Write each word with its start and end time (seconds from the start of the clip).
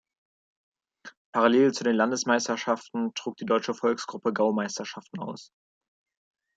Parallel 1.31 1.73
zu 1.73 1.83
den 1.83 1.95
Landesmeisterschaften 1.95 3.13
trug 3.13 3.37
die 3.37 3.45
deutsche 3.45 3.75
Volksgruppe 3.75 4.33
Gau-Meisterschaften 4.33 5.19
aus. 5.19 5.51